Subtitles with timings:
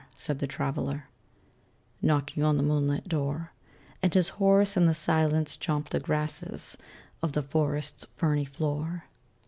[0.17, 1.03] said the Traveler,
[2.01, 3.51] Knocking on the moonlit door;
[4.01, 6.75] And his horse in the silence chomped the grasses
[7.21, 9.03] Of the forest's ferny floor.